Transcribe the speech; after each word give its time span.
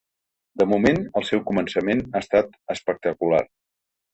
De 0.61 0.65
moment, 0.69 1.03
el 1.21 1.27
seu 1.27 1.43
començament 1.51 2.03
ha 2.07 2.25
estat 2.25 2.59
espectacular. 2.77 3.47